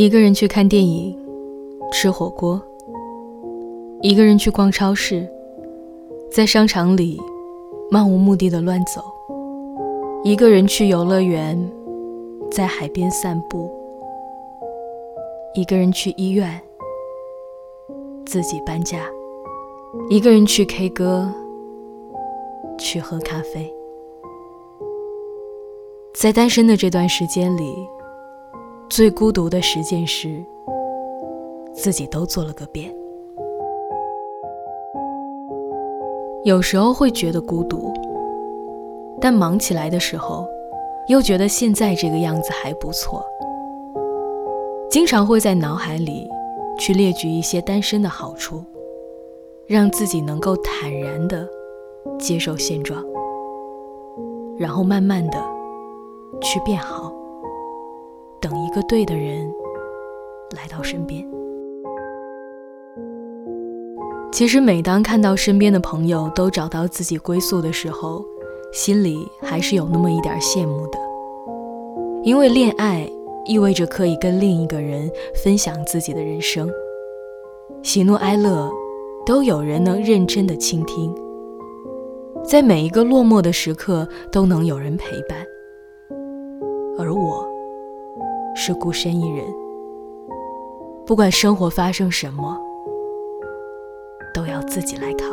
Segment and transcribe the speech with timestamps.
[0.00, 1.14] 一个人去看电影，
[1.92, 2.58] 吃火锅；
[4.00, 5.28] 一个人去逛超市，
[6.32, 7.20] 在商场里
[7.90, 9.02] 漫无目的的乱走；
[10.24, 11.70] 一个人去游乐园，
[12.50, 13.70] 在海边散步；
[15.54, 16.58] 一个人去医院，
[18.24, 19.00] 自己搬家；
[20.08, 21.30] 一个人去 K 歌，
[22.78, 23.70] 去喝咖啡。
[26.14, 27.86] 在单身的这段时间里。
[28.90, 30.44] 最孤独的十件事，
[31.72, 32.92] 自己都做了个遍。
[36.42, 37.94] 有时候会觉得孤独，
[39.20, 40.44] 但忙起来的时候，
[41.06, 43.24] 又觉得现在这个样子还不错。
[44.90, 46.28] 经常会在脑海里
[46.76, 48.64] 去列举一些单身的好处，
[49.68, 51.48] 让自己能够坦然的
[52.18, 53.00] 接受现状，
[54.58, 55.38] 然后慢慢的
[56.40, 57.09] 去变好。
[58.40, 59.46] 等一个对的人
[60.56, 61.24] 来到身边。
[64.32, 68.24] 其实，每当看到身边的朋友都找到自己归宿的时候，
[68.72, 70.98] 心里还是有那么一点羡慕的。
[72.22, 73.06] 因为恋爱
[73.44, 75.10] 意味着可以跟另一个人
[75.42, 76.70] 分享自己的人生，
[77.82, 78.70] 喜怒哀乐
[79.26, 81.12] 都有人能认真的倾听，
[82.44, 85.44] 在每一个落寞的时刻都能有人陪伴，
[86.96, 87.49] 而我。
[88.62, 89.42] 是孤身一人，
[91.06, 92.54] 不管生活发生什么，
[94.34, 95.30] 都要自己来扛。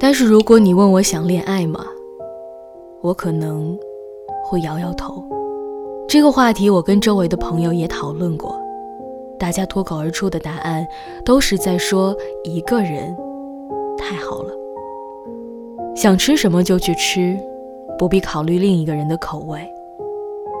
[0.00, 1.86] 但是如果你问我想恋爱吗？
[3.00, 3.78] 我可能
[4.42, 5.24] 会摇摇头。
[6.08, 8.60] 这个话题我跟周围的朋友也讨论过，
[9.38, 10.84] 大家脱口而出的答案
[11.24, 13.16] 都是在说一个人
[13.96, 14.52] 太好了，
[15.94, 17.38] 想吃什么就去吃，
[17.96, 19.64] 不必考虑另一个人的口味。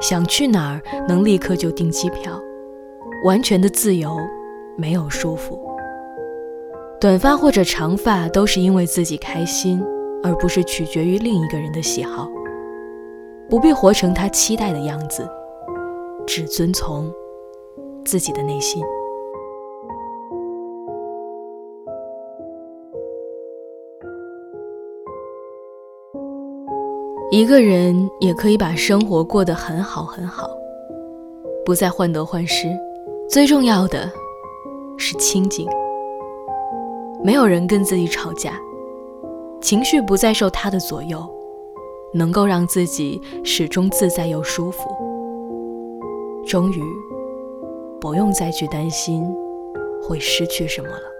[0.00, 2.40] 想去哪儿能立刻就订机票，
[3.24, 4.16] 完全的自由，
[4.76, 5.58] 没有束缚。
[7.00, 9.82] 短发或者长发都是因为自己开心，
[10.22, 12.28] 而不是取决于另一个人的喜好。
[13.48, 15.28] 不必活成他期待的样子，
[16.26, 17.12] 只遵从
[18.04, 18.82] 自己的内心。
[27.28, 30.48] 一个人也可以把生活过得很好很好，
[31.64, 32.68] 不再患得患失。
[33.28, 34.08] 最重要的
[34.96, 35.66] 是清静，
[37.24, 38.52] 没有人跟自己吵架，
[39.60, 41.20] 情绪不再受他的左右，
[42.14, 44.88] 能够让自己始终自在又舒服。
[46.46, 46.80] 终于
[48.00, 49.24] 不用再去担心
[50.00, 51.15] 会失去什么了。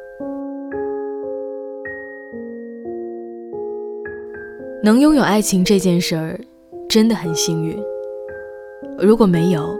[4.87, 6.41] 能拥有爱情这件事儿，
[6.89, 7.77] 真的很幸运。
[8.97, 9.77] 如果没有，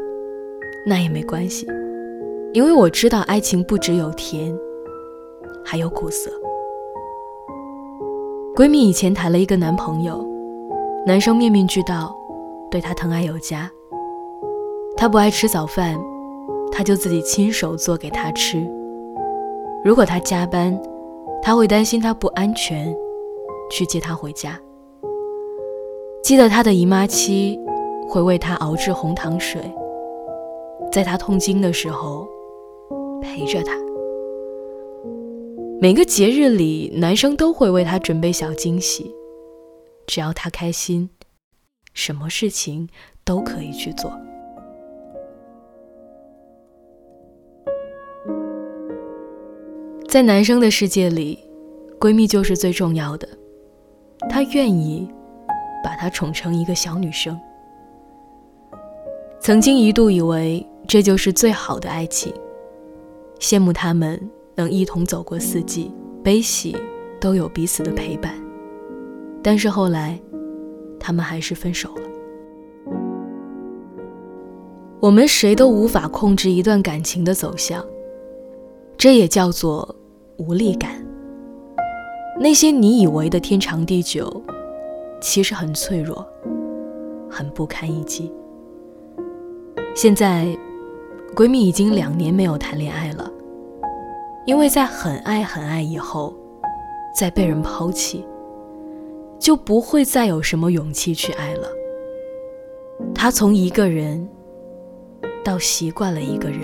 [0.85, 1.65] 那也没关系，
[2.53, 4.53] 因为我知道爱情不只有甜，
[5.65, 6.29] 还有苦涩。
[8.57, 10.27] 闺蜜以前谈了一个男朋友，
[11.07, 12.13] 男生面面俱到，
[12.69, 13.71] 对她疼爱有加。
[14.97, 15.97] 她不爱吃早饭，
[16.73, 18.69] 他就自己亲手做给她吃。
[19.85, 20.77] 如果他加班，
[21.41, 22.93] 他会担心她不安全，
[23.71, 24.61] 去接她回家。
[26.27, 27.57] 记得她的姨妈期，
[28.09, 29.63] 会为她熬制红糖水，
[30.91, 32.27] 在她痛经的时候
[33.23, 33.73] 陪着她。
[35.81, 39.09] 每个节日里，男生都会为她准备小惊喜，
[40.09, 41.09] 只要她开心，
[41.95, 42.89] 什么事情
[43.25, 44.11] 都可以去做。
[50.09, 51.39] 在男生的世界里，
[52.01, 53.29] 闺蜜就是最重要的，
[54.29, 55.09] 她愿意。
[55.83, 57.39] 把她宠成一个小女生。
[59.41, 62.33] 曾经一度以为这就是最好的爱情，
[63.39, 64.21] 羡慕他们
[64.55, 65.93] 能一同走过四季，
[66.23, 66.77] 悲喜
[67.21, 68.35] 都有彼此的陪伴。
[69.43, 70.19] 但是后来，
[70.99, 72.03] 他们还是分手了。
[74.99, 77.85] 我们谁都无法控制一段感情的走向，
[78.97, 79.95] 这也叫做
[80.39, 80.91] 无力感。
[82.41, 84.43] 那些你以为的天长地久。
[85.21, 86.27] 其实很脆弱，
[87.29, 88.33] 很不堪一击。
[89.95, 90.47] 现在，
[91.35, 93.31] 闺蜜已经两年没有谈恋爱了，
[94.45, 96.35] 因为在很爱很爱以后，
[97.19, 98.27] 再被人抛弃，
[99.39, 101.69] 就不会再有什么勇气去爱了。
[103.15, 104.29] 她从一个人
[105.43, 106.61] 到习惯了一个人，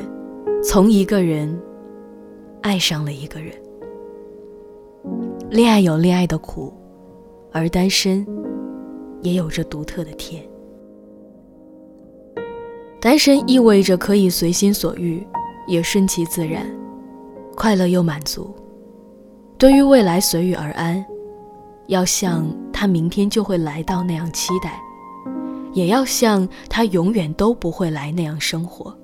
[0.63, 1.59] 从一个人
[2.61, 3.53] 爱上了一个人。
[5.51, 6.73] 恋爱有恋爱的苦，
[7.51, 8.27] 而单身。
[9.23, 10.43] 也有着独特的甜。
[13.01, 15.27] 单身意味着可以随心所欲，
[15.67, 16.65] 也顺其自然，
[17.57, 18.55] 快乐又满足。
[19.59, 21.05] 对于未来随遇而安，
[21.89, 24.81] 要像他明天就会来到那样期待，
[25.73, 28.97] 也要像他永远都不会来那样生活，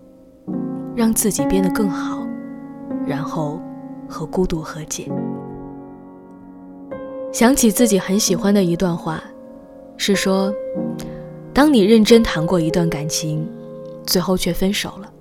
[0.95, 2.27] 让自己变得更好，
[3.05, 3.61] 然后
[4.09, 5.11] 和孤独和解。
[7.33, 9.23] 想起自己很喜欢的一段话，
[9.99, 10.51] 是说：
[11.53, 13.47] 当你认真谈过一段感情。
[14.09, 15.13] 最后却分手了。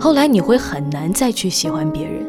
[0.00, 2.26] 后来你会很难再去喜欢别人。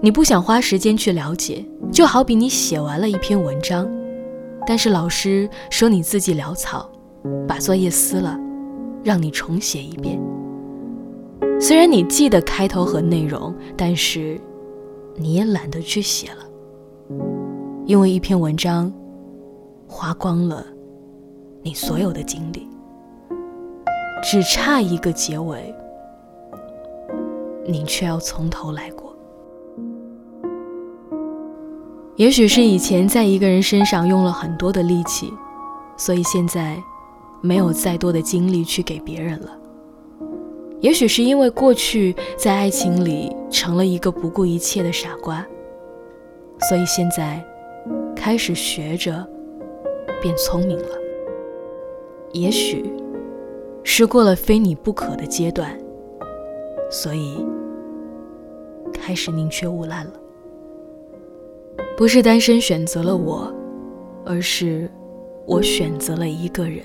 [0.00, 3.90] 你不想花时间去了解，就好比你写完了一篇文章，
[4.64, 6.88] 但是老师说你字迹潦草，
[7.48, 8.38] 把作业撕了，
[9.02, 10.20] 让你重写一遍。
[11.60, 14.40] 虽然你记得开头和内容，但是
[15.16, 16.46] 你也懒得去写了，
[17.86, 18.92] 因为一篇文章
[19.88, 20.64] 花光了
[21.62, 22.68] 你所有的精力。
[24.22, 25.74] 只差一个结尾，
[27.64, 29.16] 你却要从头来过。
[32.16, 35.32] 也许是以前在一个人身上用了很多的力气，
[35.96, 36.76] 所以现在
[37.40, 39.56] 没有再多的精力去给别人了。
[40.80, 45.46] 也许是因为过去在爱情里成了一个不顾一切的傻瓜，
[46.68, 47.44] 所以现在
[48.16, 49.24] 开始学着
[50.20, 50.88] 变聪明了。
[52.32, 52.84] 也许。
[53.90, 55.76] 是过了非你不可的阶段，
[56.90, 57.42] 所以
[58.92, 60.12] 开始宁缺毋滥了。
[61.96, 63.50] 不是单身选择了我，
[64.26, 64.90] 而是
[65.46, 66.82] 我选择了一个人。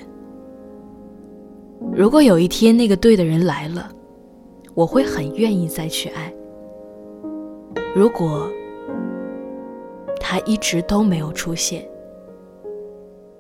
[1.92, 3.92] 如果有一天那个对的人来了，
[4.74, 6.34] 我会很愿意再去爱。
[7.94, 8.50] 如果
[10.22, 11.86] 他一直都没有出现，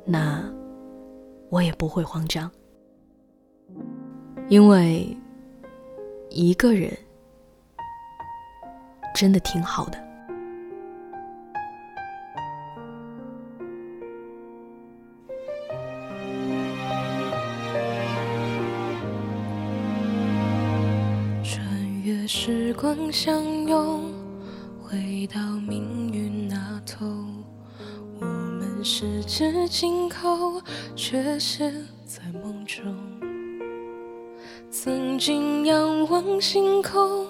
[0.05, 0.43] 那
[1.49, 2.49] 我也不会慌张。
[4.49, 5.15] 因为
[6.29, 6.91] 一个人
[9.15, 9.97] 真的挺好的。
[21.43, 24.11] 穿越时光相拥，
[24.81, 27.05] 回到命运那头，
[28.83, 30.61] 十指紧扣，
[30.95, 31.71] 却是
[32.05, 32.83] 在梦中。
[34.69, 37.25] 曾经仰望星空，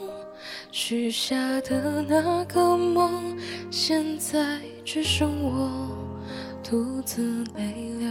[0.71, 3.38] 许下的那个梦，
[3.69, 5.89] 现在只剩我
[6.63, 8.09] 独自泪流。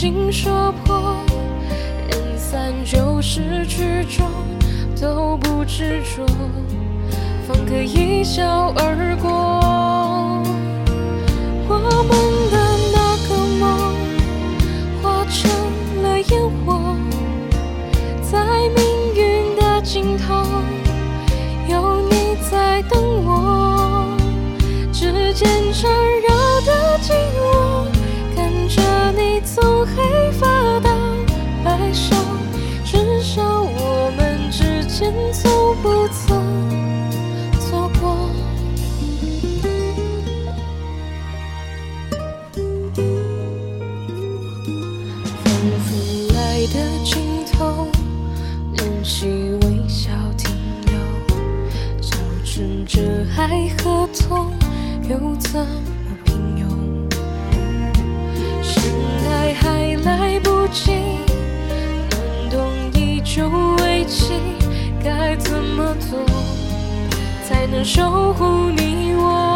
[0.00, 1.14] 心说破？
[2.08, 4.26] 人散就是曲终，
[4.98, 6.26] 都不执着，
[7.46, 8.89] 方可一笑而
[53.40, 54.52] 爱和痛
[55.08, 57.10] 又怎么平庸？
[58.62, 58.92] 深
[59.30, 60.92] 爱还来不及，
[62.10, 64.34] 暖冬依旧未起。
[65.02, 66.18] 该怎么做
[67.48, 69.49] 才能守护你我？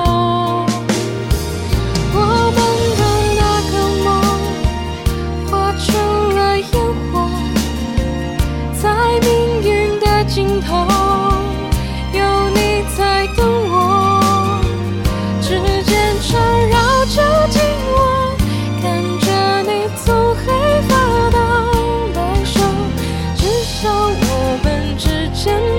[25.45, 25.74] 从